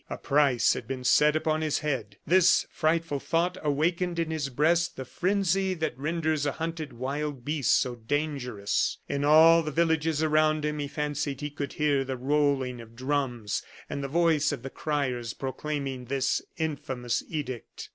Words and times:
A 0.09 0.17
price 0.17 0.73
had 0.73 0.87
been 0.87 1.03
set 1.03 1.35
upon 1.35 1.61
his 1.61 1.77
head. 1.85 2.17
This 2.25 2.65
frightful 2.71 3.19
thought 3.19 3.59
awakened 3.61 4.17
in 4.17 4.31
his 4.31 4.49
breast 4.49 4.95
the 4.95 5.05
frenzy 5.05 5.75
that 5.75 5.95
renders 5.95 6.47
a 6.47 6.53
hunted 6.53 6.91
wild 6.93 7.45
beast 7.45 7.79
so 7.79 7.93
dangerous. 7.97 8.97
In 9.07 9.23
all 9.23 9.61
the 9.61 9.69
villages 9.69 10.23
around 10.23 10.65
him 10.65 10.79
he 10.79 10.87
fancied 10.87 11.41
he 11.41 11.51
could 11.51 11.73
hear 11.73 12.03
the 12.03 12.17
rolling 12.17 12.81
of 12.81 12.95
drums, 12.95 13.61
and 13.91 14.03
the 14.03 14.07
voice 14.07 14.51
of 14.51 14.63
the 14.63 14.71
criers 14.71 15.35
proclaiming 15.35 16.05
this 16.05 16.41
infamous 16.57 17.21
edict. 17.29 17.89